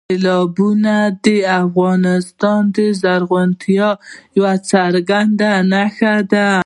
سیلابونه 0.09 0.95
د 1.25 1.27
افغانستان 1.63 2.61
د 2.75 2.77
زرغونتیا 3.01 3.89
یوه 4.37 4.53
څرګنده 4.71 5.51
نښه 5.71 6.15
ده. 6.31 6.51